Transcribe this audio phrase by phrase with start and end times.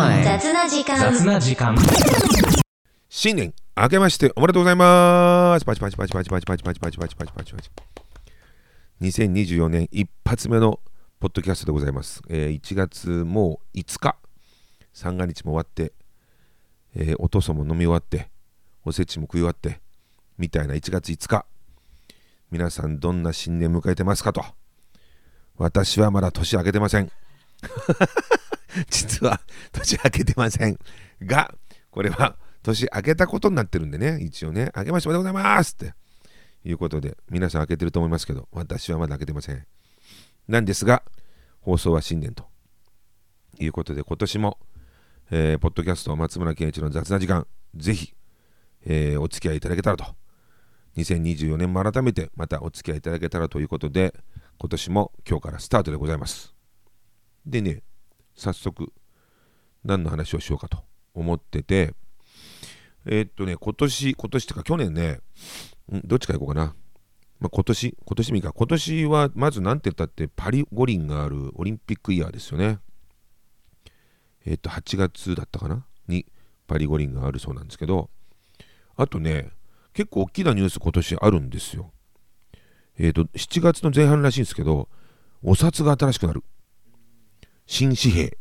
[0.00, 0.24] time.
[0.24, 0.98] 雑な時間。
[0.98, 1.76] 雑な時間。
[3.08, 5.64] 新年明けましておめでとうございます。
[5.64, 7.70] パチパチパチパチパチパチパチパチパチパチパチパチ
[9.02, 10.80] 2024年一発目の
[11.18, 14.16] ポッドキャストでございます、えー1月もう5日。
[14.92, 15.92] 三が日も終わって、
[16.94, 18.30] えーお父さんも飲み終わって
[18.84, 19.80] おせちも食い終わって
[20.38, 21.44] みたいな1月5日。
[22.50, 24.44] 皆さんどんな新年迎えてますかと。
[25.56, 27.10] 私はまだ年明けてません
[28.90, 29.40] 実は
[29.72, 30.78] 年明けてません。
[31.22, 31.54] が
[31.90, 34.18] これは年明けたことになってるんでね。
[34.20, 34.70] 一応ね。
[34.76, 35.94] 明けましておめでとうございますって。
[36.64, 39.66] いうことで皆さん明けてると思いますけど私はまだ明けてません。
[40.48, 41.02] なんですが
[41.60, 42.48] 放送は新年と。
[43.58, 44.58] いうことで今年も、
[45.30, 48.14] えーポッドキャスト松村健一の雑な時間ぜひ、
[48.86, 50.04] えーお付き合いいただけたらと。
[50.96, 54.12] 2024年も改めてまたお付き合いいただけたらということで
[54.58, 56.54] 今年も今日からスタートでございます。
[57.46, 57.82] でね
[58.40, 58.92] 早速
[59.84, 61.94] 何の話をしようかと思ってて。
[63.06, 65.20] えーっとね今年今年ってか去年ね
[66.04, 66.74] どっちからいこうかな、
[67.38, 68.52] まあ、今年今年もいいか。
[68.52, 72.78] 今年はまず何て言ったってパリ五輪があるオリンピックイヤーですよね。
[74.44, 75.86] えーっと8月だったかな？
[76.08, 76.26] に
[76.66, 78.10] パリ五輪があるそうなんですけど。
[78.96, 79.50] あとね
[79.94, 81.92] 結構大きなニュース今年あるんですよ。
[82.98, 84.90] えーっと7月の前半らしいんですけど
[85.42, 86.44] お札が新しくなる。
[87.70, 88.36] 新紙幣。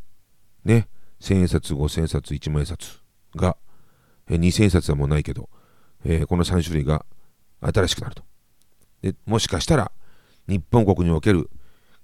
[0.65, 0.87] ね。
[1.21, 2.99] 1000円札5000円札1万円札
[3.35, 3.57] が
[4.27, 5.49] えー2000円札はもうないけど、
[6.03, 7.05] えーこの3種類が
[7.61, 8.23] 新しくなると。
[9.03, 9.91] でもしかしたら
[10.47, 11.51] 日本国における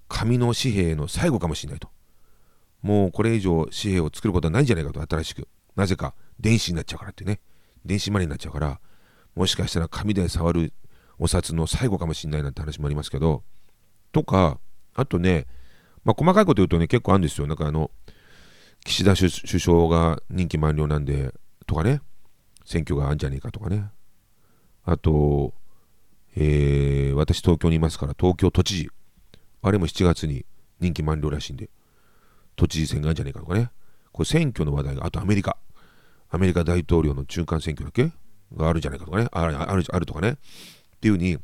[0.08, 1.90] 紙の紙幣の最後かもしれないと。
[2.84, 5.02] もうこれ以上紙幣を作ることはないんじゃないかと。
[5.02, 5.48] 新しく。
[5.76, 7.40] なぜか電子になっちゃうからってね。
[7.84, 8.80] 電子マネーになっちゃうから
[9.34, 10.74] もしかしたら紙で触る
[11.18, 13.44] お札の最後かもしれないなんて話もありますけど
[14.12, 14.60] とか
[14.94, 15.48] あとね
[16.06, 17.48] まあ細かいこと言うとね結構あるんですよ。
[17.48, 17.92] なんかあの
[18.86, 21.34] 岸田首相が任期満了なんで
[21.68, 22.02] とかね。
[22.64, 23.92] 選挙があるんじゃねえかとかね。
[24.86, 25.54] あと、
[26.36, 28.90] えー私東京にいますから東京都知事。
[29.62, 30.46] あれも7月に
[30.80, 31.70] 任期満了らしいんで
[32.56, 33.70] 都知事選があるんじゃねえかとかね。
[34.12, 35.58] これ選挙の話題があとアメリカ。
[36.30, 38.12] アメリカ大統領の中間選挙だけ？
[38.56, 39.28] があるんじゃないかとかね。
[39.32, 40.32] あるあるあるとかね。
[40.32, 40.36] っ
[41.00, 41.38] ていうふうに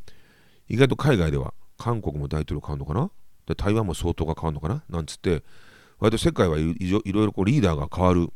[0.70, 3.12] 意外と海外では韓国も大統領変わるのかな？
[3.56, 4.84] 台湾も総統が変わるのかな？
[4.90, 5.44] なんつって
[6.00, 8.30] 割と世界はいろいろこうリーダーが変わる。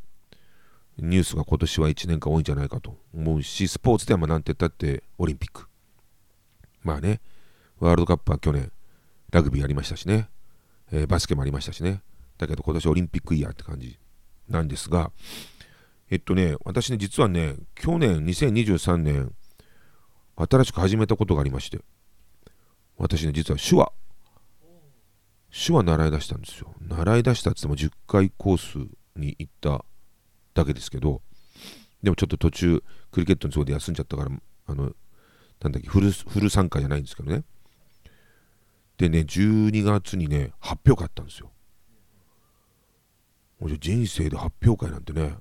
[0.98, 5.68] ニュースが今年は1年間多いんじゃないかと思うしスポーツではまあなんて言ったってオリンピック。
[6.84, 7.20] まあね
[7.80, 8.72] ワールドカップは去年
[9.30, 10.30] ラグビーありましたしね、
[10.94, 12.02] えーバスケもありましたしね。
[12.38, 14.00] だけど今年オリンピックイヤーって感じ
[14.48, 15.12] なんですが
[16.10, 19.34] えっとね私ね実はね去年2023年
[20.38, 21.82] 新しく始めたことがありまして
[22.98, 23.92] 私ね実は手話。
[25.56, 26.76] 手話習い出したんですよ。
[26.82, 28.78] 習い出したって言っても10回コース
[29.16, 29.86] に行った
[30.54, 31.22] だけですけど
[32.04, 34.32] でもちょっと途中クリケットのそうで休んじゃったから
[34.68, 34.92] あの
[35.62, 37.44] なんだっけフルフル参加じゃないんですけどね。
[38.98, 41.52] でね12月にね発表会あったんですよ。
[43.60, 45.36] もう人生で発表会なんてね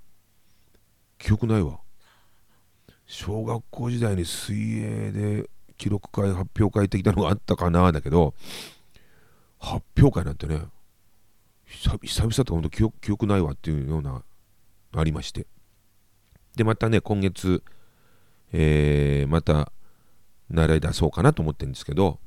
[1.19, 1.81] 記憶ないわ。
[3.07, 8.35] 小学校時代に水泳で記録会発表会的なのがあったかなだけど
[9.65, 10.61] 発表会なんてね
[11.65, 14.23] 久々とか本当記憶記憶ないわっていうような
[14.95, 15.47] ありまして。
[16.57, 17.65] でまたね今月、
[18.53, 19.73] えーまた
[20.51, 22.21] 習い出そうかなと思ってるんですけど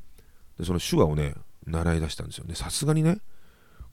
[0.57, 2.45] でその手話をね習い出したんですよ。
[2.45, 3.19] ねさすがにね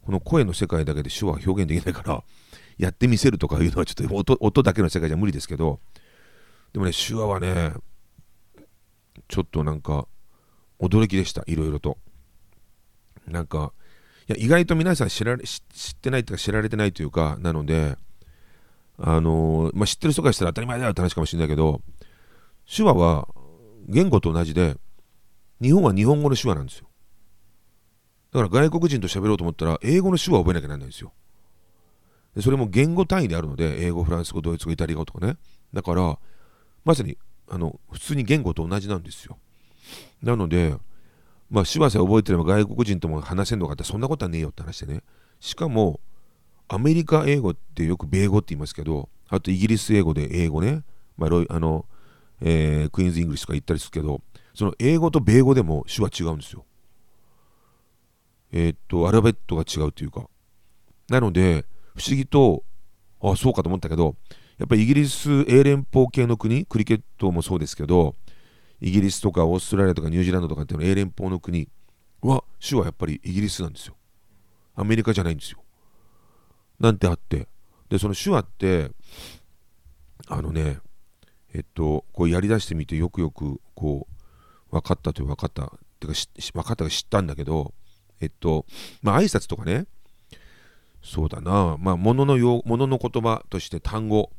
[0.03, 2.25] この声の世界だけで手話は表現できないから
[2.78, 5.78] やってみせるとかいうのはちょっと音音だけの世界じゃ無理ですけど
[6.72, 7.75] でもね手話はね
[9.28, 10.09] ちょっとなんか
[10.81, 11.44] 驚きでした。
[11.47, 11.99] いろいろと。
[13.27, 13.73] なんか
[14.29, 15.61] いや意外と皆さん知られ知
[15.93, 17.97] ってないというか知られてないというかなので
[18.99, 21.81] あのーまあ、知ってる人からしたら当たり前だよって話かもしれないけど
[22.73, 23.29] 手話は
[23.89, 24.77] 言語と同じで
[25.60, 26.87] 日本は日本語の手話なんですよ。
[28.33, 31.13] だから外国人と喋ろうと思ったら英語の手話を覚えなきゃならないんですよ。
[32.34, 35.37] でそれも言語単位であるので英語フランス語ドイツ語イタリア語とかね。
[35.72, 36.19] だから
[36.84, 37.16] まさに
[37.48, 39.39] あの普通に言語と同じなんですよ。
[40.22, 40.75] なので
[41.51, 45.03] まあ手話さえ覚えてれば外国人とも話せんのかってそんなことはねえよって話でね。
[45.41, 46.01] しかも
[46.69, 50.83] アメリカ英語ってよく米語って言いますけどあとイギリス英語で英語ね、
[51.17, 51.87] まあ、あの
[52.41, 54.21] えークイーンズ・イングリッシュとか言ったりするけど
[54.55, 56.65] その英語と米語でも手話違うんですよ。
[58.53, 60.29] えーっとアルファベットが違うというか。
[61.09, 62.65] なので不思議と
[63.21, 64.17] あそうかと思ったけど
[64.59, 68.15] やっぱりイギリス英連邦系の国クリケットもそうですけど
[68.80, 71.68] イギリスとかオーストラリアとかニュージーランドとかっていうの英連邦の国
[72.22, 73.97] は手話やっぱりイギリスなんですよ。
[74.74, 75.62] アメリカじゃないんですよ。
[76.80, 77.48] なんてあって。
[77.88, 78.91] でその手話って
[80.26, 80.78] あのね
[81.53, 84.09] えっとこうやりだしてみてよくよくこ
[84.71, 85.65] う分かったという分かった。
[85.65, 85.68] っ
[86.00, 86.18] ていうか
[86.53, 87.72] 分かったか知ったんだけど
[88.21, 88.66] えっと
[89.03, 89.86] まあ挨拶とかね。
[91.03, 91.76] そうだな。
[91.78, 94.30] まあ物のの用物の言葉として単語。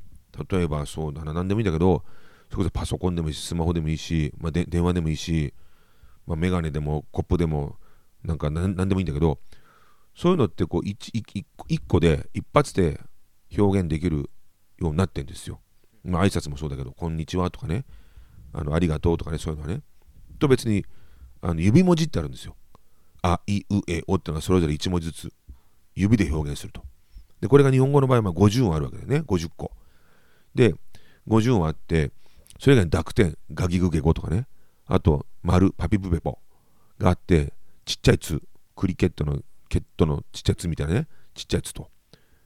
[0.49, 1.33] 例えばそうだな。
[1.33, 2.03] 何でもいいんだけど
[2.51, 5.53] そこそパソコンでもいいしスマホでもいいし、まあ、電話でもいいし、
[6.27, 7.77] まあ、メガネでもコップでも
[8.23, 9.39] なんか何でもいいんだけど
[10.15, 12.99] そういうのってこう一個で一発で
[13.57, 14.29] 表現できる
[14.79, 15.59] ようになってんですよ。
[16.03, 17.85] まあ挨拶もそうだけど、こんにちはとかね、
[18.53, 19.81] あのありがとうとかね、そういうのはね。
[20.39, 20.85] と別に
[21.41, 22.55] あの指文字ってあるんですよ。
[23.21, 25.33] あ、い、う、え、おってのがそれぞれ1文字ずつ
[25.95, 26.83] 指で表現すると。
[27.41, 29.71] で、これが日本語の場合は50音あるわけでね、50個。
[30.53, 30.75] で、
[31.27, 32.11] 50音あって、
[32.59, 34.47] それ以外に濁点、ガギグゲゴとかね、
[34.87, 36.39] あと、丸、パピプペポ
[36.99, 37.53] があって、
[37.85, 38.41] ちっちゃいつ、
[38.75, 41.89] クリケットの、ケットのちっちゃいつみたいなね、ちっちゃいつと。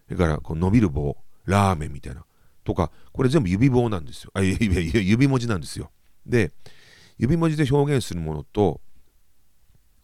[0.07, 2.25] それから、こう伸びる棒、ラーメンみたいな。
[2.63, 4.31] とか、これ全部指棒なんですよ。
[4.33, 5.91] あ、いやいやいや指文字なんですよ。
[6.25, 6.51] で、
[7.17, 8.81] 指文字で表現するものと、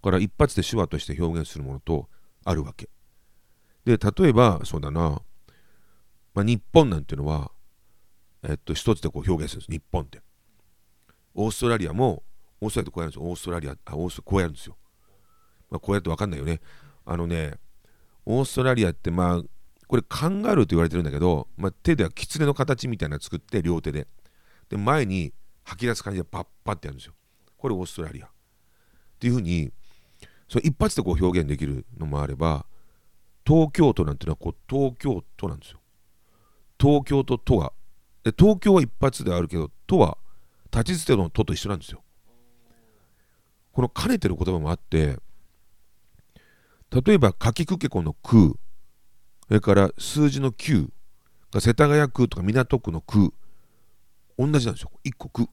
[0.02, 2.07] から一発で手話として表現するものと
[2.44, 2.90] あるわけ。
[3.86, 5.22] で、例えば、そうだな、
[6.34, 7.52] まあ、日本なんていうのは、
[8.47, 9.71] えっと、一つでこう表現するんです。
[9.71, 10.21] 日本って。
[11.33, 12.24] オーストラリアも、
[12.62, 13.24] オーストラリアってこうやるんですよ。
[13.24, 14.77] オーストラリア、あ、オースこうやるんですよ。
[15.69, 16.62] まあ、こうやってわかんないよね。
[17.06, 17.56] あのね、
[18.25, 19.44] オーストラリアって、まあ、
[19.88, 24.07] これカンガルーと言われてるんだけど、まあ、手では狐の形みたいなの作って両手で
[24.69, 25.33] で前に
[25.63, 27.13] 吐き出す感じでパッパってやるんですよ
[27.57, 28.30] これオーストラリアっ
[29.19, 29.71] ていうふうに
[30.50, 32.65] そ一発でこう表現できるのもあれば
[33.45, 35.80] 東京都なんていうのはこう東京都なんですよ
[36.80, 37.71] 東京と都が
[38.25, 40.18] で東京は一発であるけど都は
[40.74, 42.01] 立ち捨ての都と一緒なんですよ。
[43.72, 45.19] この兼ねてる言葉もあって
[46.89, 48.54] 例えばかきくけこの空
[49.48, 50.89] それから数字の9
[51.51, 53.31] が世田谷区とか港区の区
[54.39, 54.92] 同じなんですよ。
[55.06, 55.48] 1個区。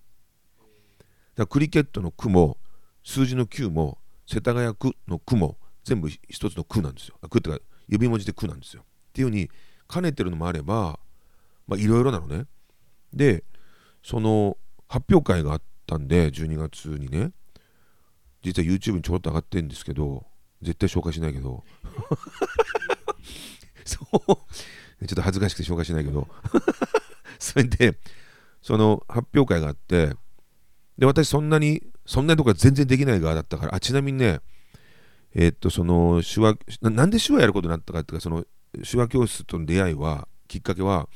[1.37, 2.57] だクリケットの区も
[3.05, 7.17] 数字の9も世田谷区の区も全部一つの区なんですよ。
[7.29, 7.59] 区ってか
[7.89, 8.83] 指文字で区なんですよ。
[8.83, 9.51] っていうふうに
[9.93, 10.99] 兼ねてるのもあれば
[11.67, 12.47] まあいろいろなのね。
[13.15, 13.45] で
[14.03, 14.57] その
[14.89, 17.33] 発表会があったんで12月にね。
[18.43, 20.27] 実は YouTube にちょろっと上がってるんですけど
[20.63, 21.65] 絶対紹介しないけど。
[23.85, 24.19] そう。
[25.07, 26.29] ちょっと恥ずかしくて紹介しないけど。
[27.39, 27.99] それで
[28.63, 30.15] その発表会があって
[30.97, 34.41] で私そんなにそんなとこ全然できない側だったからあちなみにね
[35.35, 38.45] えー、っとその手話なんで手話やることになったかっていうかその
[38.89, 41.09] 手話教室との出会いはきっかけは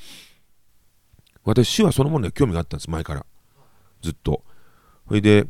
[1.47, 3.25] 私手話そのものに興味があったんです前から。
[4.03, 4.43] ずっと。
[5.09, 5.47] それで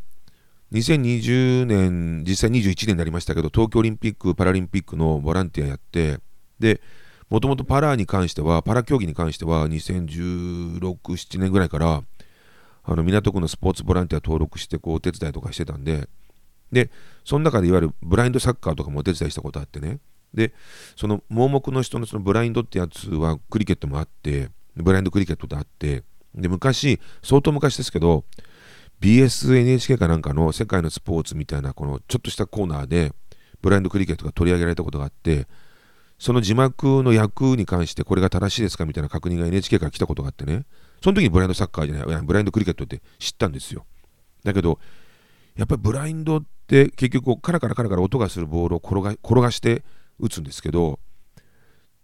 [0.72, 6.18] 2020年実際21年になりましたけど東京オリンピック・パラリンピックのボランティアやって
[6.58, 6.80] で
[7.28, 12.02] もともとパラに関しては、パラ競技に関しては、2016、7年ぐらいから、
[12.84, 16.08] あの港区のスポーツボランティア登録してこうお手伝いとかしてたんで、
[16.70, 16.90] で、
[17.24, 19.98] その中でいわゆるブラインドサッカーとかもお手伝いしたことあってね、
[20.32, 20.52] で、
[20.94, 28.24] その盲目の人のそのブラインドってやつはクリケットもあって、ブラインドクリケットってあって、で、昔、相当昔ですけど、
[29.00, 33.12] BSNHK かなんかの世界のスポーツみたいな、このちょっとしたコーナーで、
[33.62, 35.46] ブラインドクリケットが取り上げられたことがあって、
[36.18, 40.64] その字幕の役に関してこれが正しいですかみたいな確認が NHK から来たことがあってね、
[41.02, 43.84] その時にブラインドサッカーじゃない、ブラインドクリケットって知ったんですよ。
[44.44, 44.78] だけど、
[45.56, 49.84] やっぱりブラインドって結局カラカラカラカラ音がするボールを転が転がして
[50.18, 50.98] 打つんですけど、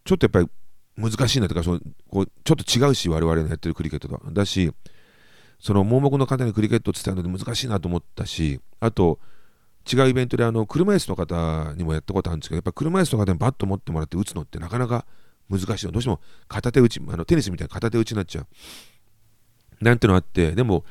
[0.04, 0.48] ちょっとやっぱり
[0.96, 1.80] 難しいなというかその
[2.10, 4.72] こうちょっと違うし我々のやってるクリケットとだし
[5.58, 9.18] その盲目の方にクリケットを伝えるので難しいなと思ったしあと
[9.90, 15.06] 違うイベントであの車椅子の方にもやったことあるんですけどやっぱ車椅子の方にバット持ってもらって打つのってなかなか
[15.50, 15.92] 難しいの。
[15.92, 18.46] どうしても片手打ちあのテニスみたいな片手打ちになっちゃう。
[19.80, 20.84] なんてのあってでも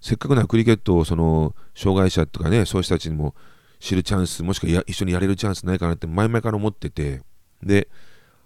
[0.00, 3.34] せっかくならクリケットをその障害者とかねそういう人たちにも
[3.78, 7.22] 知るチャンスもしくは一緒にやれるチャンスないかなって前々から思ってて。
[7.62, 7.88] で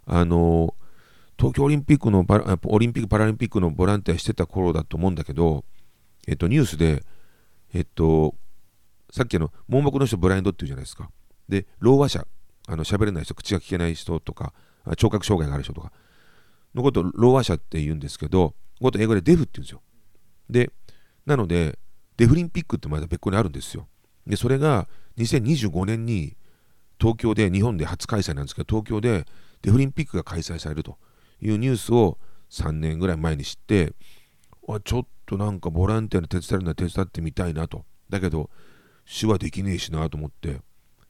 [0.05, 0.75] あの
[1.39, 2.25] 東京オリンピックの
[2.67, 5.65] オリンピック・パラリンピックのボランティアしてた頃だと思うんだけど、
[6.27, 7.03] えっと、ニュースで、
[7.75, 8.35] えっと、
[9.11, 11.11] さっきの盲目の人ブラインドっていうじゃないですか。
[11.49, 12.27] で、老和者、
[12.69, 14.55] あの喋れない人、口が聞けない人とか、
[14.97, 15.93] 聴覚障害がある人とか
[16.75, 19.83] のことを老和者って言うんですけど、こと英語でデフって言うんですよ。
[20.49, 20.71] で、
[21.27, 21.79] なので、
[22.17, 23.89] デフリンピックってまだ別個にあるんですよ。
[24.27, 24.89] で、それが
[25.19, 26.37] 2025年に
[26.99, 29.27] 東京で、日本で初開催なんですけど、東京で
[29.63, 30.99] デフリンピックが開催されると
[31.41, 32.19] いうニュースを
[32.51, 33.93] 3年ぐらい前に知って、
[34.85, 37.85] ちょっとなんかボランティアの手伝いの手伝ってみたいなと。
[38.09, 38.51] だけど、
[39.07, 40.61] 手話できねえしなと思って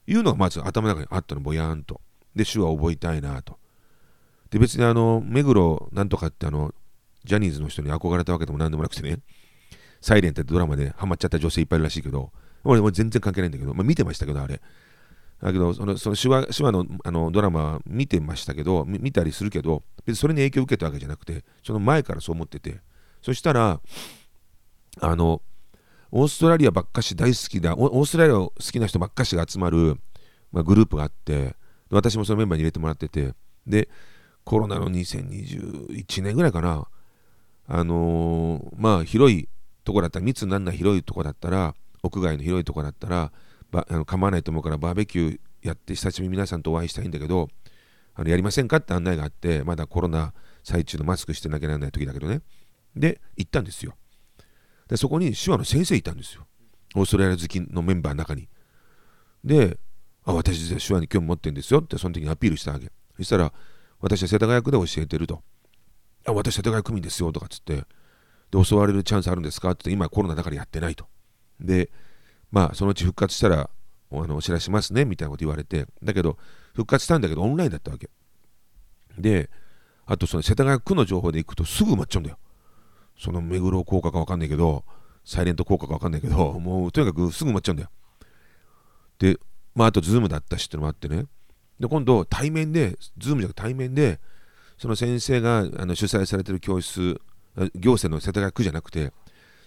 [0.06, 1.40] いうのがまず頭の中にあったの。
[1.40, 2.00] ぼやーんと。
[2.34, 3.58] で手話覚えたいなと。
[4.50, 6.72] で別にあの目黒なんとかってあの
[7.24, 9.18] ジャニーズの人に憧れたわけでもなんでもなくてね
[10.00, 12.30] サイレンってドラマでハマっちゃった女性いっぱいいるらしいけど
[12.62, 14.60] 俺も全然関係ないんだけど、まあ、見てましたけどあれ。
[15.42, 22.80] だけどそのその手話手話のあのドラマ見てましたけど見たりするけど別にそれに影響を受けたわけじゃなくてその前からそう思ってて。
[23.26, 23.80] そしたら
[25.00, 25.42] あの
[26.12, 29.96] オーストラリアばっかし大好きだオーストラリア好きな人ばっかしが集まる、
[30.52, 31.56] まあ、グループがあって
[31.90, 33.34] 私もそのメンバーに入れてもらってて
[33.66, 33.88] で
[34.44, 36.86] コロナの2021年ぐらいかな。
[37.68, 39.48] あのー、まあ広い
[39.82, 41.74] とこだったら密にならない広いとこだったら
[42.04, 43.32] 屋外の広いとこだったら
[43.70, 47.48] ばあの構わないと思うからバーベキューやって久しぶりに皆さんとお会いしたいんだけど
[48.14, 50.32] あのやりませんかって案内があってまだコロナ
[50.64, 52.40] 最中のマスクしてなきゃならない時だけどね。
[52.96, 53.94] で行ったんですよ。
[54.88, 56.46] でそこに手話の先生いたんですよ。
[56.94, 58.48] オーストラリア好きのメンバーの中に。
[59.44, 59.78] で
[60.24, 62.90] あ私実は手話に興味持ってるんですよってその時にアピールしたわけ。
[63.16, 63.52] そしたら
[64.00, 65.42] 私は世田谷区で教えてると。
[66.26, 67.84] あ私世田谷区民ですよとかっつって
[68.50, 71.06] で教われるチャンスあるんですかって今コロナだからやってないと。
[71.60, 71.90] で
[72.50, 73.70] まあそのうち復活したら
[74.12, 76.38] あのお知らせしますねみたいなこと言われてだけど
[76.74, 78.08] 復活したんだけどオンラインだったわけ。
[79.18, 79.50] で
[80.04, 82.38] あとその世田谷区の情報で行くとすぐ埋まっちゃうんだよ。
[83.18, 84.84] その目黒効果か分かんないけど
[85.24, 87.90] サイレント効果か分かんないけどもうとにかくすぐ埋まっちゃうんだよ。
[89.18, 89.38] で
[89.74, 91.24] まああとズームだったしってのもあってね。
[91.80, 94.20] で今度対面でズームじゃなくて対面で
[94.78, 97.20] その先生があの主催されてる教室
[97.74, 99.12] 行政の世田谷区じゃなくて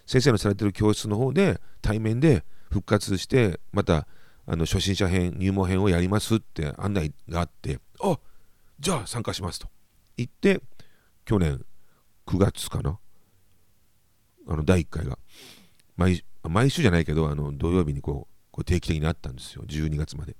[0.05, 4.07] 先生のされてる教室の方で対面で復活してまた
[4.45, 8.17] あの初心者編入門編をやりますって案内があってあ
[8.79, 9.67] じゃあ参加しますと。
[10.17, 10.61] 言って
[11.25, 11.63] 去年
[12.25, 12.99] 9月かな
[14.47, 15.17] あの第1回が
[15.95, 19.63] 毎毎週じゃないけどあの土曜日にこうこう定期的にあったんですよ。
[19.67, 20.35] 12月まで。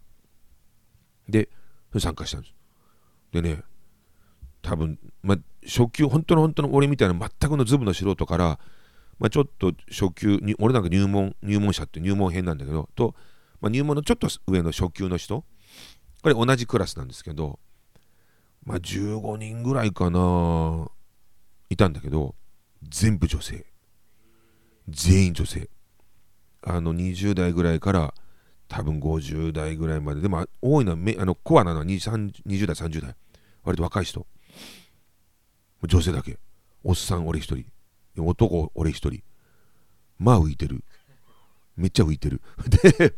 [1.28, 1.50] で
[1.98, 2.54] 参加したんです。
[3.32, 3.64] でね
[4.62, 8.60] 多分、ま、初級本当の本当の俺みたいな全くのズブの素人から
[9.20, 13.16] まあ、ちょっと初級に俺なんか入門入門者って入門編なんだけどと、
[13.62, 15.44] まあ、入門のちょっと上の初級の人
[16.22, 17.60] これ同じクラスなんですけど、
[18.64, 20.90] まあ、15人ぐらいかな
[21.70, 22.36] いたんだけど
[22.84, 23.66] 全部女性。
[24.88, 25.70] 全員女性。
[26.62, 28.14] あの20代ぐらいから
[28.68, 30.22] 多分50代ぐらいまで。
[30.22, 33.16] でも多いのはあのコアなのは 20, 20代30代。
[33.64, 34.26] 割と若い人。
[35.88, 36.40] 女性だけ。
[36.84, 37.66] おっさん俺一人。
[38.18, 39.22] 男俺一人。
[40.18, 40.84] まあ浮いてる。
[41.78, 42.42] めっちゃ浮いてる。
[42.98, 43.16] で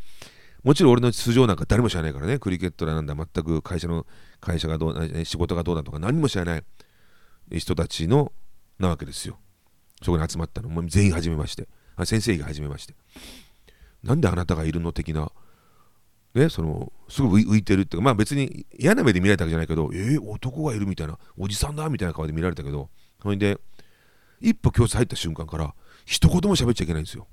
[0.63, 2.37] もちろん俺の素性なんか誰も知らないからね。
[2.37, 4.05] クリケットだなんだ全く会社の
[4.39, 6.63] 会社がどう仕事がどうだとか何も知らない
[7.59, 8.31] 人たちの
[8.77, 9.39] なわけですよ。
[10.03, 10.69] そこに集まったの。
[10.69, 11.67] もう全員初めまして。
[11.95, 12.93] あ先生が初めまして。
[14.03, 14.93] なんであなたがいるの？
[14.93, 15.31] 的な。
[16.35, 21.17] ねそのすぐ浮いてるっていうかまあ別に嫌な目で見られたわけじゃないけどえー、男がいるみたいな。
[21.37, 22.89] おじさんだみたいな顔で見られたけど。
[23.21, 23.59] それで
[24.41, 25.73] 一歩教室入った瞬間から
[26.05, 27.27] 一言も喋っちゃいけないんですよ。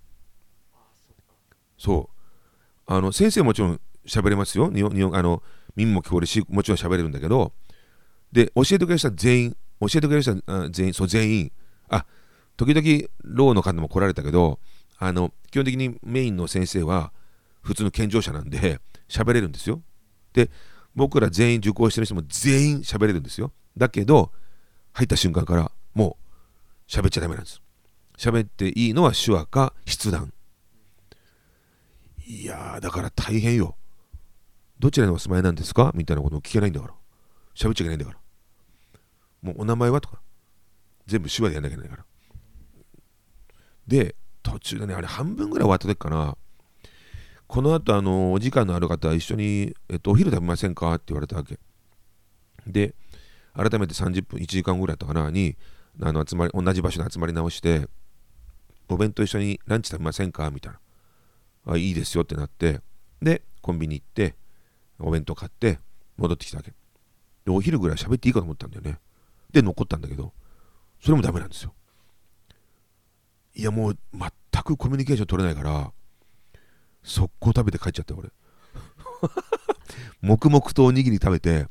[1.77, 2.93] そう。
[2.93, 4.71] あの先生もちろん喋れますよ。
[4.71, 5.43] 日本あの
[5.77, 7.53] 耳も聞こえるしもちろん喋れるんだけど
[8.33, 11.53] で教えてくれる人は全員教えてくれる人は全員そう全員。
[11.89, 12.05] あ
[12.57, 14.59] 時々ローの方も来られたけど
[14.99, 17.13] あの基本的にメインの先生は
[17.63, 19.83] 普通の健常者なんで喋れるんですよ。
[20.33, 20.51] で
[20.95, 23.53] 僕ら全員受講してる人も全員喋れるんですよ。
[23.77, 24.33] だけど
[24.93, 26.28] 入った瞬間からもう
[26.89, 27.61] 喋っちゃダメなんです。
[28.17, 30.33] 喋っていいのは手話か筆談。
[32.27, 33.77] いやー、だから大変よ。
[34.79, 35.93] どちらにお住まいなんですか？
[35.95, 36.95] みたいなことを聞けないんだから。
[37.55, 38.19] 喋っちゃいけないんだから。
[39.43, 40.21] もうお名前はとか。
[41.07, 42.05] 全部手話でやんなきゃいけないから。
[43.87, 46.37] で、途中でね、あれ半分ぐらい終わった時かな。
[47.47, 50.95] この後、あの、お時間のある方は一緒に、えっと、お昼食べませんか？
[50.95, 51.59] って言われたわけ。
[52.67, 52.95] で、
[53.55, 55.57] 改めて30分、1時間ぐらいだったかなに、
[56.01, 57.89] あの集まり同じ場所に集まり直して
[58.89, 60.51] お弁当一緒にランチ食べませんか？
[60.51, 60.79] みたいな。
[61.73, 62.81] あいいですよってなって
[63.21, 64.35] でコンビニ行って
[64.99, 65.79] お弁当買って
[66.17, 66.73] 戻ってきたわけ。
[67.45, 68.99] でお昼ぐらい喋っていいかと思ったんだよね。
[69.53, 70.33] で残ったんだけど
[71.03, 71.75] それもダメなんですよ。
[73.55, 75.93] いやもう全くコミュニケーション取れないから
[77.03, 78.31] 速攻食べて帰っちゃった俺。
[80.23, 81.67] 黙々とおにぎり食べて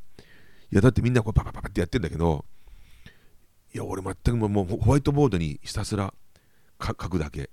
[0.71, 2.45] いやだってみんなこうパパパパってやってんだけど
[3.77, 6.11] いや俺全くもうホワイトボードにひたすら
[6.83, 7.51] 書くだけ。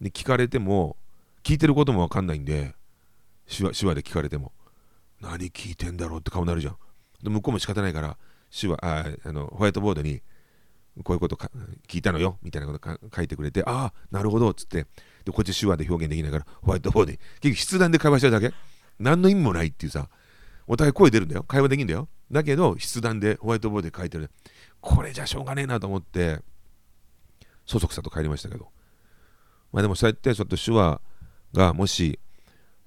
[0.00, 0.96] で聞かれても
[1.44, 2.74] 聞いてることも分かんないんで
[3.46, 4.50] 手話手話で聞かれても。
[5.20, 6.76] 何聞いてんだろうって顔になるじゃん。
[7.22, 8.16] で向こうも仕方ないから
[8.50, 10.20] 手話ああのホワイトボードに
[11.04, 11.36] こういうこと
[11.86, 14.88] 聞いたのよみたいなこと書いてくれてああなるほどっつって。
[15.24, 17.18] でこっち手話で表現できないからホワイトボードに。
[17.38, 18.52] 結局筆談で会話してるだけ。
[18.98, 20.08] 何の意味もないっていうさ。
[20.66, 21.44] お互い声出るんだよ。
[21.44, 22.08] 会話できるんだよ。
[22.32, 24.32] だけど筆談でホワイトボードで書いてる。
[24.80, 26.40] これじゃしょうがねえなと思って
[27.66, 28.68] そそくさと帰りましたけど。
[29.76, 31.02] まあでもそうやってちょっと手話
[31.52, 32.18] がもし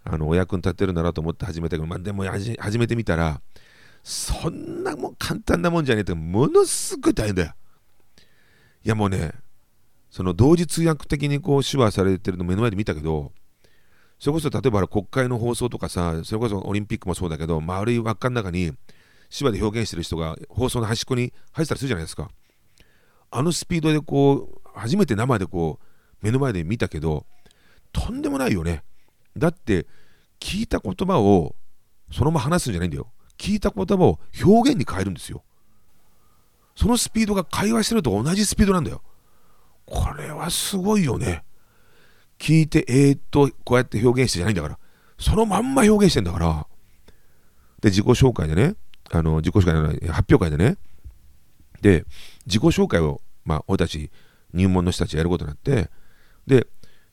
[0.04, 3.42] あのお役に立てるならと思って始めたけど、まあ、でも始めてみたら
[4.04, 7.54] そんなもん簡単なもんじゃねえってものすごい大変だよ。
[8.84, 9.34] いやもうね
[10.10, 13.34] その同時通訳的にこう手話されてるの目の前で見たけど
[14.18, 18.72] それこそ例えば国会の放送とかさそれこそオリンピックもそうだけど丸い輪っかの中に
[19.30, 22.30] 手話で表現してる人が放送の端っこに入ってたりするじゃないですか。
[23.32, 25.86] あのスピードでこう初めて生でこう
[26.22, 27.26] 目の前で見たけど
[27.92, 28.84] とんでもないよね。
[29.38, 29.86] だって
[30.40, 31.56] 聞いた言葉を
[32.12, 33.12] そのまま話すんじゃないんだよ。
[33.38, 35.44] 聞いた言葉を表現に変えるんですよ。
[36.76, 39.02] そのスピードが会話してると同じスピードなんだよ。
[39.86, 41.44] これはすごいよね。
[42.38, 44.80] 聞いてえー、っとこうやって表現してじゃないんだから。
[45.18, 46.68] そのまんま表現してんだから。
[47.82, 48.76] で自己紹介でね
[49.12, 50.78] あの自己紹介の発表会でね。
[51.82, 52.06] で
[52.46, 54.12] 自己紹介をまあ俺たち
[54.54, 55.90] 入門の人たちがやることになって
[56.46, 56.68] で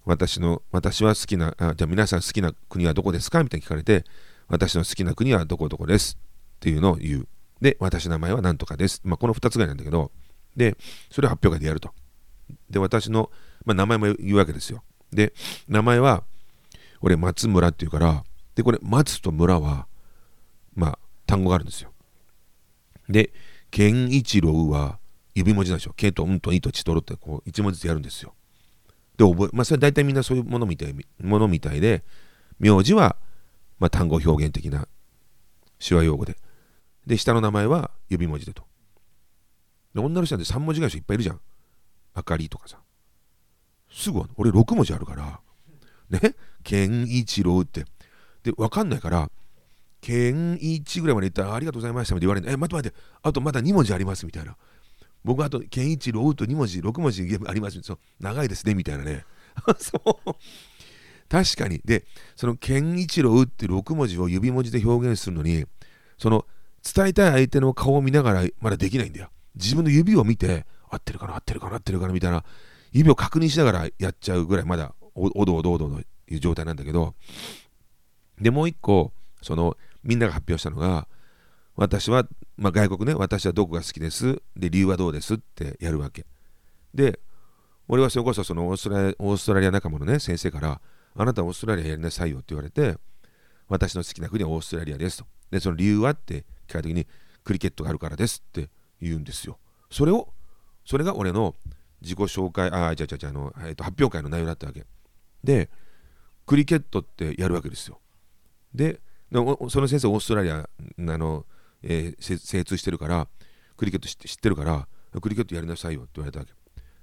[0.05, 3.43] 私の私は好きなあじゃあ皆さん好きな国はどこですか？
[3.43, 4.05] みたいに聞かれて
[4.49, 6.19] 私の好きな国はどこどこです。
[6.57, 7.29] っていうのを言う。
[7.61, 10.11] で私の名前は何とかです、まあ、この2つぐらいなんだけど
[10.57, 10.77] で
[11.11, 11.91] それを発表会でやると。
[12.71, 13.31] で私の、
[13.65, 14.83] まあ、名前も言うわけですよ。
[15.13, 15.33] で
[15.69, 16.25] 名前は
[17.01, 18.25] 俺松村っていうから
[18.55, 19.87] でこれ松と村は
[21.27, 21.93] 単語があるんですよ
[23.09, 23.33] で
[23.71, 24.99] 健一郎は
[25.37, 25.93] 指文字なんでしょ。
[25.93, 28.33] けとうんといとちとろってこう一文字でやるんですよ。
[29.19, 32.03] で、覚え、まあそれ大体みんなそういうものみたいものみたいで、
[32.59, 33.17] 名字は、
[33.79, 34.89] まあ、単語表現的な
[35.79, 36.39] 手話用語で。
[37.07, 38.65] で、下の名前は指文字でと。
[39.95, 41.41] で、女の人なんて3文字ぐらい人いっぱいいるじゃん。
[42.15, 42.79] あかりとかさ。
[43.93, 45.41] すぐ俺6文字あるから、
[46.09, 47.85] ね、健一郎って。
[48.43, 49.31] で、わかんないから、
[50.01, 54.57] 健一ぐらいまで言ったらありがとうございましたって言われるえ、待って待って、あとまだ2文字ありますみたいな。
[55.27, 59.25] 僕あと健一郎と2文字6文字ありますそう長いですねみたいなね。
[59.77, 60.33] そう。
[61.29, 61.81] 確かに。
[61.85, 62.05] で
[62.37, 65.65] その健一郎って6文字を指文字で表現するのに
[66.17, 66.47] その
[66.95, 69.31] 伝えたい相手の顔を見ながらまだできないんだよ。
[69.57, 72.45] 自分の指を見て合ってるかな合ってるかな合ってるかなみたいな
[72.93, 76.05] 指を確認しながらやっちゃうぐらいまだおどおどおどのい
[76.37, 77.17] う状態なんだけど。
[78.41, 81.07] でもう一個そのみんなが発表したのが
[81.77, 84.41] 私は、まあ、外国ね、私はどこが好きです。
[84.57, 86.25] で、理由はどうですってやるわけ。
[86.95, 87.21] で、
[87.87, 90.81] 俺はそれこそそのオーストラリアオーストラリア仲間のね、先生から、
[91.15, 92.97] あなたオーストラリアやりなさいよって言われて、
[93.69, 95.27] 私の好きな国はオーストラリアですと。
[95.51, 97.07] で、その理由はって聞かれた時に、
[97.45, 98.71] クリケットがあるからですって
[99.01, 99.59] 言うんですよ。
[99.91, 100.33] それを、
[100.87, 101.55] それが俺の
[102.01, 104.87] 自己紹介、あ、じゃじゃじゃあの、えー、と発表会の内容だったわけ。
[105.45, 105.69] で、
[106.47, 108.01] クリケットってやるわけですよ。
[108.75, 109.01] で、
[109.33, 111.47] その先生、オーストラリア、あの、
[111.83, 113.29] えー、精通してるから
[113.77, 114.89] クリケット知ってるから
[115.21, 116.53] クリケットやりなさいよって言われたわけ。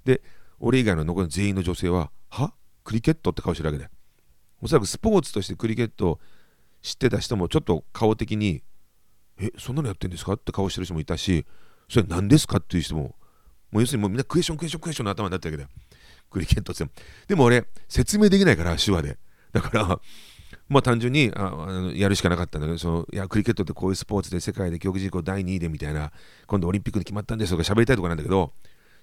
[0.04, 0.22] で
[0.60, 2.54] 俺以外の残りの全員の女性はは？
[2.84, 3.90] クリケットって顔してるわけで。
[4.62, 6.20] おそらくスポーツとしてクリケット
[6.82, 8.64] 知ってた人もちょっと顔的に
[9.40, 10.34] えそんなのやってんですか？
[10.34, 11.46] って顔してる人もいたし
[11.90, 12.58] それ何ですか？
[12.58, 13.16] っていう人も
[13.72, 15.68] もう要するにもうみんなクエスチョンクエスチョンクエスチョンの頭になったわけで。
[16.30, 16.86] クリケットって。
[17.28, 19.18] でも俺説明できないから手話で。
[19.52, 20.00] だから
[20.74, 26.12] まあ単純にああのやるしかなかったんだけどそのいやクリケットってこういうスポーツで世界で競技人口第2位でみたいな
[26.48, 28.52] 今度オリンピックに決まったんですとか喋りたいとかなんだけど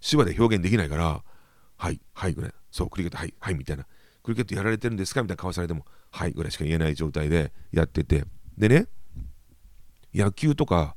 [0.06, 1.22] 手話で表現できないから
[1.76, 2.52] はいはいぐらい。
[2.70, 3.86] そうクリケットはいはいみたいな。
[4.22, 8.24] クリケットやられてるんですかみたいな顔されてもはいぐらいしか言えない状態でやってて。
[8.58, 8.86] でね
[10.12, 10.96] 野球とか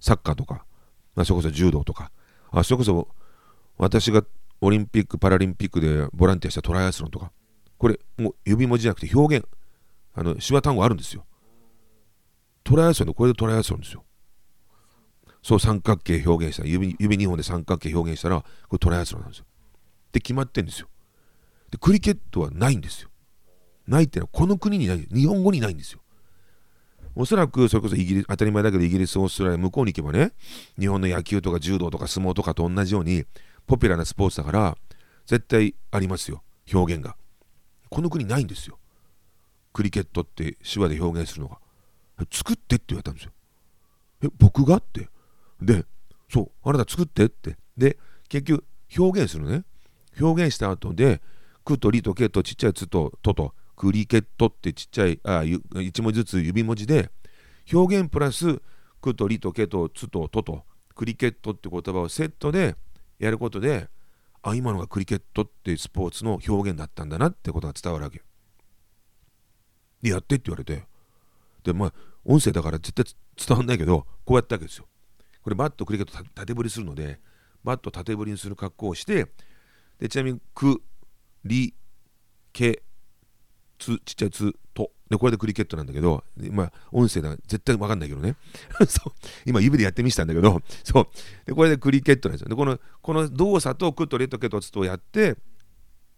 [0.00, 0.64] サッカーとか、
[1.14, 2.10] まあ、それこそ柔道とか
[2.50, 3.08] あそれこそ
[3.76, 4.24] 私が
[4.60, 7.30] オリンピック・パラリンピックでボランティアしたトライアスロンとか
[7.78, 9.48] これもう指文字じゃなくて表現。
[10.16, 11.24] あの手話単語あるんですよ。
[12.64, 14.02] トライアスロンでこれでトライアスロンですよ。
[15.42, 19.44] そう三角形表現したら指指2本で三角形表現したらこれトライアスロンなんですよ。
[20.10, 20.88] で決まってんですよ。
[21.70, 23.10] でクリケットはないんですよ。
[23.86, 25.06] ないっていうのはこの国にない。
[25.12, 26.00] 日本語にないんですよ。
[27.14, 30.32] おそらくそれこそイギリス当たり前だけどイギリス、オーストラリア向こうに行けばね
[30.78, 33.24] 日本の野球とか柔道とか相撲とかと同じように
[33.66, 34.76] ポピュラーなスポーツだから
[35.26, 36.42] 絶対ありますよ。
[36.72, 37.16] 表現が。
[37.88, 38.78] この国ないんですよ。
[39.76, 41.58] クリケットって手話で表現するのが。
[42.30, 43.32] 作ってって言われたんですよ。
[44.24, 45.10] え僕がって。
[45.60, 45.84] で
[46.30, 47.58] そうあなた作ってって。
[47.76, 47.98] で
[48.30, 48.64] 結局
[48.98, 49.64] 表現するね。
[50.18, 51.20] 表現した後で
[51.62, 57.10] クとリとケとちっちゃいツとトとクリケットってちっちゃいあ1文字ずつ指文字で
[57.70, 58.62] 表現プラス
[59.02, 62.76] クとリとケとツとトとクリケットって言葉をセットで
[63.18, 63.90] やることで
[64.42, 68.22] あ今のがクリケットってスポーツの表現だったんだなってことが伝わるわけ
[70.02, 70.84] でやってって言われて。
[71.64, 71.92] でまあ
[72.24, 73.04] 音声だから絶対
[73.36, 74.86] 伝わんないけどこうやったわけですよ。
[75.42, 77.20] これバットクリケット縦振りするので
[77.62, 79.26] バット縦振りにする格好をして
[79.98, 80.82] でちなみに「く」
[81.44, 81.74] 「り」
[82.52, 82.82] 「け」
[83.78, 88.36] 「つ」ちっちゃい「つ」「と」でこれでクリケットなんだけどまあ音声だ絶対分かんないけどね。
[88.88, 89.12] そう。
[89.44, 91.06] 今指でやってみせたんだけどそう。
[91.46, 92.48] でこれでクリケットなんですよ。
[92.48, 95.36] でこのこの動作と「く」と「れ」と「け」と「つ」とやって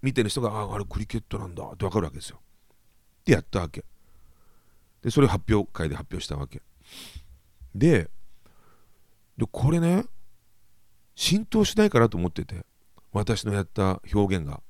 [0.01, 2.41] 見てる人がああれクリケットなんだって分かるわけですよ。
[3.24, 3.85] でやったわけ。
[5.02, 6.62] でそれを発表会で発表したわけ。
[7.74, 8.11] で
[9.37, 10.04] でこれね
[11.14, 12.64] 浸透しないかなと思ってて
[13.12, 14.61] 私のやった表現が。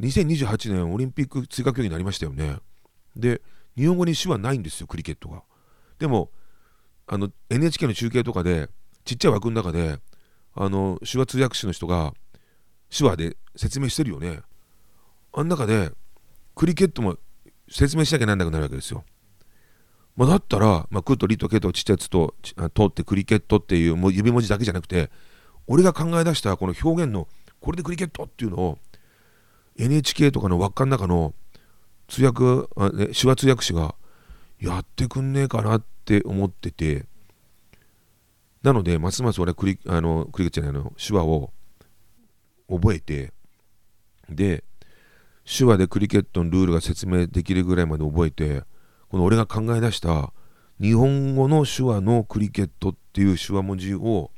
[0.00, 2.58] 2028年オリンピック追加競技になりましたよね。
[3.14, 3.40] で
[3.76, 5.42] 日本語に手話ないんですよクリケットが。
[5.98, 6.30] でも
[7.06, 8.68] あの NHK の中継とかで
[9.04, 9.98] ちっちゃい枠の中で
[10.54, 12.12] あの手話通訳士の人が
[12.96, 14.40] 手話で説明してるよね。
[15.32, 15.92] あん中で
[16.56, 17.16] クリケットも
[17.70, 19.04] 説明しなきゃなんなくなるわけですよ。
[20.16, 22.34] まあ、だったら、まあ、クとリとケとちっちゃいつと
[22.72, 25.10] とってクリケットっていうもう指文字だけじゃなくて
[25.66, 27.28] 俺が考え出したこの表現の
[27.60, 28.78] これでクリケットっていうのを
[29.76, 31.34] NHK とかの輪っかの中の
[32.08, 33.94] 通訳あ、ね、手話通訳士が
[34.58, 37.04] やってくんねえかなって思ってて
[38.62, 41.52] なのでますます俺クリあのクリケットじゃないの手話を
[42.70, 43.34] 覚えて
[44.30, 44.64] で
[45.46, 48.64] 手話でクリケットのルールが説明できるぐらいまで覚えて
[49.08, 50.32] この俺が考え出した
[50.80, 54.30] 日本語の手話のクリケットっていう手話文字を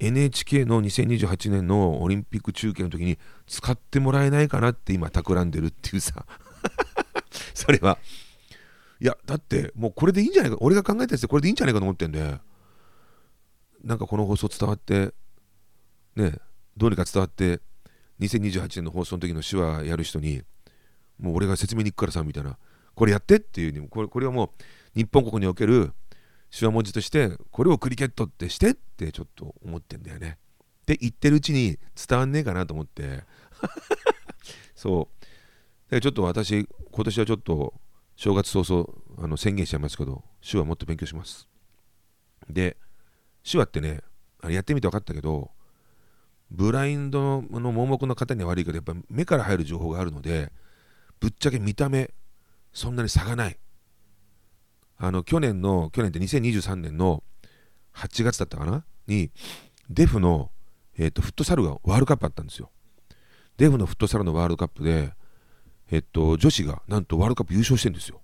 [0.00, 6.26] NHK の2028年のオリンピック中継の時に使ってもらえないかなって今企んでるっていうさ。
[7.54, 7.98] それは。
[9.00, 10.58] いやだってもうこれでいいんじゃないか？
[10.60, 12.40] 俺が考えたやつでこれでいいんじゃないかと思ってんで
[13.84, 15.14] なんかこの放送伝わって
[16.16, 16.38] ね
[16.76, 17.60] どうにか伝わって
[18.22, 20.42] 2028年の放送の時の手話やる人に
[21.18, 22.58] もう俺が説明に行くからさみたいな。
[22.94, 24.50] これやってっていうにこれこれはもう
[24.94, 25.92] 日本国における
[26.56, 30.38] 手話文字としてこれをクリケットってしてってちょっと思ってんだよね。
[30.82, 33.24] って言ってるうちに伝わんねえかなと思って。
[34.74, 35.08] そ
[35.88, 35.90] う。
[35.90, 37.74] でちょっと私今年はちょっと
[38.16, 41.48] 正月早々あの宣言しちゃいますけど手話もっと勉強します。
[42.48, 42.76] で
[43.50, 44.00] 手話ってね
[44.40, 45.50] あれやってみて分かったけど
[46.52, 50.52] ブラインドの盲目の方には悪いけどやっぱ目から入る情報があるので
[51.18, 52.10] ぶっちゃけ見た目
[52.74, 53.58] そんなに差がない。
[54.98, 57.22] あの去年の去年って2023年の
[57.94, 58.84] 8月だったかな？
[59.06, 59.30] に
[59.90, 60.50] デフの、
[60.96, 62.70] えーと、フットサルがワールドカップあったんですよ。
[63.56, 65.12] デフのフットサルのワールドカップで
[65.90, 68.20] えっと女子がなんとワールドカップ優勝してるんですよ。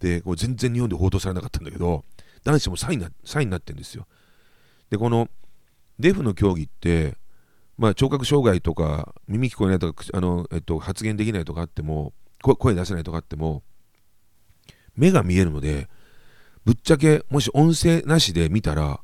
[0.00, 2.04] でこれ全然日本で報道されなかったんだけど
[2.42, 4.06] 男子も3位な3位になってるんですよ。
[4.90, 5.28] でこの
[5.98, 7.16] デフの競技って
[7.76, 13.62] まあ、聴覚障害とか耳聞こえないとかあの、えっと、発言できないとかあっても声出せないとかあっても
[14.96, 15.88] 目が見えるので
[16.64, 19.00] ぶっちゃけもし音声なしで見たら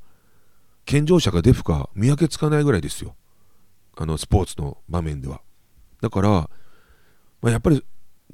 [0.85, 3.15] 健常者がデフか見分けつかないぐらいですよ。
[3.97, 5.41] あのスポーツの場面では。
[6.01, 6.51] だから、ま
[7.45, 7.85] あ、やっぱり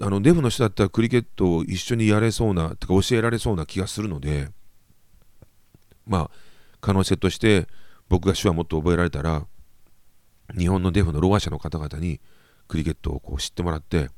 [0.01, 4.49] あのデフの人だったらクリケットを一緒にやれそうなとか教えられそうな気がするので
[6.07, 6.31] まあ
[6.81, 7.67] 可能性として
[8.09, 9.47] 僕が手話もっと覚えられたら
[10.57, 12.21] 日本のデフのろう者の方々に
[12.69, 14.09] クリケットをこう知ってもらって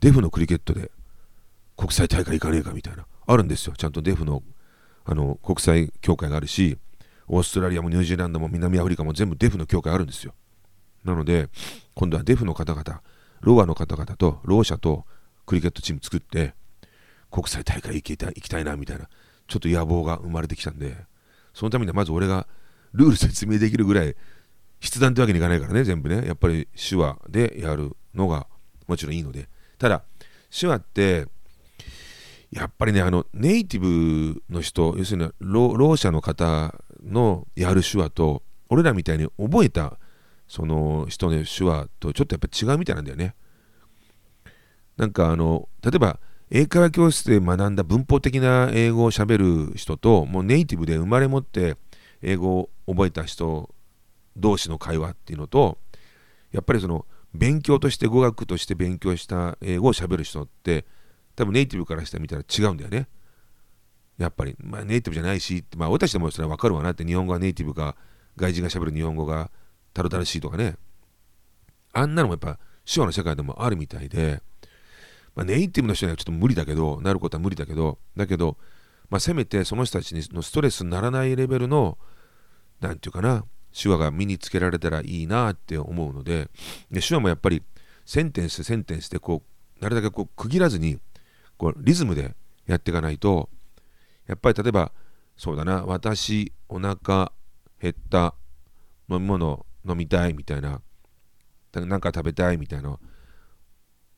[0.00, 0.90] デフのクリケットで
[1.76, 3.74] 国際大会行かねえかみたいなあるんですよ。
[3.76, 4.42] ちゃんとデフの
[5.04, 6.76] あの国際協会があるし
[7.26, 10.34] オーストラリアもニュージーランドも南アフリカも全部デフの協会あるんですよ。
[11.04, 11.48] なので
[11.94, 13.02] 今度はデフの方々
[13.40, 15.06] ロアの方々とろう者と
[15.46, 16.54] クリケットチーム作って
[17.30, 19.08] 国際大会行きた行きたいなみたいな
[19.48, 20.96] ちょっと野望が生まれてきたんで
[21.54, 22.46] そのためにはまず俺が
[22.92, 24.16] ルール説明できるぐらい
[24.80, 26.26] 筆談ってわけにいかないからね全部ね。
[26.26, 28.46] やっぱり手話でやるのが
[28.86, 29.48] もちろんいいので。
[29.78, 30.02] ただ
[30.50, 31.26] 手話って
[32.50, 39.98] やっぱりねあのネイティブの人要するにろう者の方のやる手話と俺らみたいに覚えた
[40.48, 43.34] その人の手話とちょっとやっぱ違うみたいなんだよね。
[44.96, 46.18] なんかあの例えば
[46.50, 51.76] 英会話教室で学んだ文法的な英語をしゃべる人ともうネイティブで生まれ持って
[52.22, 53.70] 英語を覚えた人
[54.40, 55.78] 同士の会話っていうのと
[56.52, 60.84] やっぱりその勉強として語学として勉強した英語をしゃべる人って
[61.36, 63.08] 多分ネイティブからしてみたら違うんだよね。
[64.18, 67.96] やっぱり、まあ、ネイティブじゃないし、まあ、私でもそれは分かるわなって日本語はネイティブが
[68.36, 69.50] 外人がしゃべる日本語が
[69.94, 70.76] たるたるしいとかね
[71.94, 74.42] あんなのもやっぱ手話の世界でもあるみたいで、
[75.34, 78.58] まあ、ネイティブの人にはちょっと無理だけどなることは無理だけどだけど、
[79.08, 81.96] まあ、せめてその人たちのストレスにならないレベルの
[82.80, 86.48] 何て言うかな手話が身につけられたらいいなって思うので
[86.90, 87.62] で手話もやっぱり
[88.04, 89.42] センテンスセンテンスでこ
[89.80, 90.98] うなるだけこう区切らずに
[91.56, 92.34] こうリズムで
[92.66, 93.48] やっていかないと
[94.26, 94.92] やっぱり例えば
[95.36, 97.32] そうだな私お腹
[97.80, 98.34] 減った
[99.08, 100.80] 飲み物飲みたいみたいな
[101.72, 102.98] なんか食べたいみたいな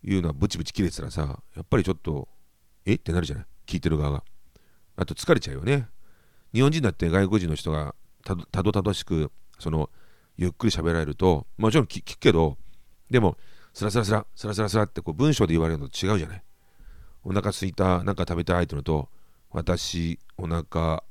[0.04, 2.26] いうのはブチブチ切れてたらさやっぱりちょっと
[2.84, 2.94] え？
[2.94, 3.46] ってなるじゃない？
[3.66, 4.24] 聞いてる側が。
[4.96, 5.88] あと疲れちゃうよね。
[6.52, 9.30] 日本人だって外国人の人がたどたどしく
[9.62, 9.90] その
[10.36, 12.56] ゆっくり喋られるともちろん聞くけど
[13.10, 13.36] でも
[13.72, 16.42] スラスラスラスラスラスラってこう文章で言われるのと違うじゃない
[17.24, 19.08] お腹すいたなんか食べたいってのと
[19.50, 21.02] 私お腹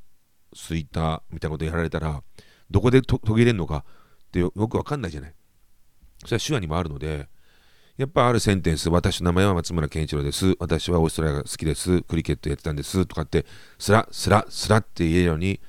[0.54, 2.24] すいたみたいなことやられたら
[2.70, 3.86] どこで途切れるのか
[4.28, 5.34] ってよくわかんないじゃない
[6.26, 7.30] それは手話にもあるので
[8.02, 10.56] やっぱあるセンテンス、私の名前は松村健一郎です。
[10.58, 12.02] 私はオーストラリアが好きです。
[12.02, 13.06] クリケットやってたんです。
[13.06, 13.46] とかって、
[13.78, 15.60] スラ、スラ、スラって言えるように、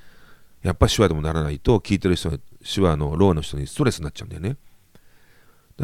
[0.63, 2.31] やっぱ手話でもならないと、聞いてる人
[2.63, 4.57] 手話のローの人にストレスになっちゃうんだよね。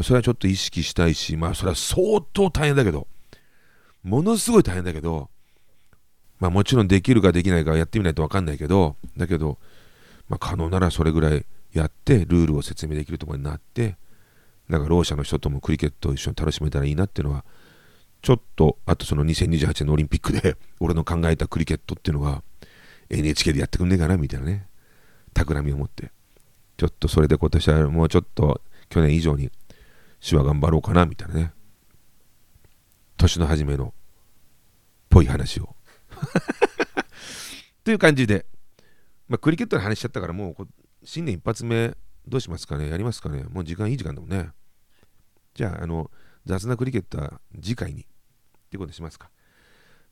[0.03, 3.07] それはちょっと意識したいし、まあそれは相当大変だけど、
[4.03, 5.29] ものすごい大変だけど、
[6.39, 9.57] まあもちろんできるかできないかやってみないと分かんないけど、だけど、
[10.29, 13.97] まあ可能ならそれぐらいやって、ルールを説明できるところになって、
[14.69, 17.43] なんかろう者の人ともクリケットを一緒に楽しめたらいいなっていうのは、
[18.21, 22.43] ちょっと、あとその2028年のオリンピックで、 俺の考えたクリケットっていうのは、
[23.09, 24.67] NHK でやってくんねえかなみたいなね、
[25.33, 26.11] 企みを持って、
[26.79, 29.51] ちょっとそれで今年はもうちょっと去年以上に
[30.25, 31.51] 手話頑張ろうかなみたいなね、
[33.17, 33.93] 年の初めの
[35.09, 35.75] ぽい話を。
[37.83, 38.45] という感じで、
[39.27, 40.67] まあ、クリケットの話しちゃったからもう
[41.03, 44.51] 新年一発目どうしますかねやりますかねもう時間いい時間だもんね。
[45.55, 46.09] じゃあ、あの、
[46.45, 48.03] 雑なクリケットは次回に。
[48.03, 48.05] っ
[48.69, 49.29] てことにしますか。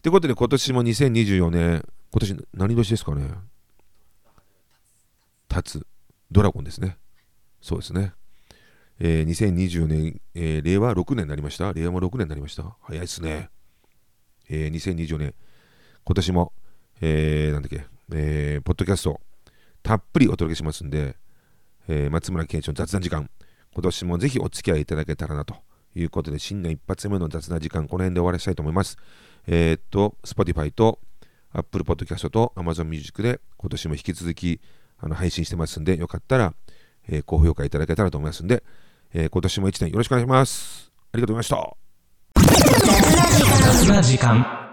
[0.02, 3.30] ということで、今年も2024年、今年何年ですかね
[5.50, 5.88] 立つ
[6.32, 6.98] ドラゴンですね。
[7.62, 8.14] そうですね。
[9.00, 11.72] えー、2024年、えー、令和6年になりました？
[11.74, 12.76] 令和6年になりました？
[12.82, 13.50] 早いですね。
[14.50, 15.36] えー、2024年、
[16.04, 16.54] 今年も、
[17.02, 19.20] えー、なんだっけ、えー、ポッドキャスト、
[19.84, 21.18] たっぷりお届けしますんで、
[21.88, 23.30] えー、松村健一の雑談時間、
[23.74, 25.56] 今年もぜひお付き合いいただけたらなと
[25.96, 28.98] いうことで、新年一発目の雑談時間、この辺で終わらせたいと思います。
[29.48, 31.00] えー、っと、Spotify と
[31.52, 34.62] Apple Podcast と Amazon Music で今年も引き続き
[35.00, 36.54] あの配信してますんで、よかったら、
[37.08, 38.64] えー、高評価いただけたらと思いますんで、
[39.14, 40.92] えー、今年も1年よろしくお願いします。
[41.14, 41.78] ありがとうございまし
[44.20, 44.67] た。